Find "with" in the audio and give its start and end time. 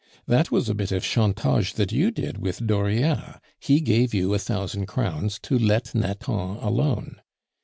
2.39-2.65